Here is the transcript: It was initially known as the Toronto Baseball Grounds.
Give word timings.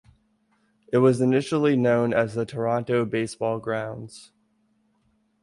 It 0.91 0.97
was 0.97 1.21
initially 1.21 1.75
known 1.75 2.11
as 2.11 2.33
the 2.33 2.43
Toronto 2.43 3.05
Baseball 3.05 3.59
Grounds. 3.59 4.31